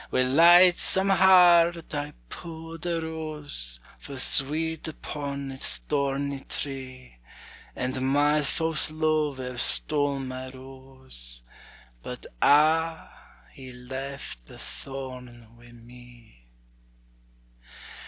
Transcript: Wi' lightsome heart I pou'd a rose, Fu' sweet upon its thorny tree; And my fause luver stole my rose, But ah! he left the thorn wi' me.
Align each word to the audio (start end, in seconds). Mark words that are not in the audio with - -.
Wi' 0.09 0.23
lightsome 0.23 1.09
heart 1.15 1.93
I 1.93 2.13
pou'd 2.27 2.87
a 2.87 3.03
rose, 3.05 3.79
Fu' 3.99 4.17
sweet 4.17 4.87
upon 4.87 5.51
its 5.51 5.77
thorny 5.77 6.39
tree; 6.49 7.19
And 7.75 8.11
my 8.11 8.41
fause 8.41 8.89
luver 8.89 9.59
stole 9.59 10.17
my 10.17 10.49
rose, 10.49 11.43
But 12.01 12.25
ah! 12.41 13.13
he 13.51 13.71
left 13.71 14.47
the 14.47 14.57
thorn 14.57 15.55
wi' 15.55 15.71
me. 15.71 16.47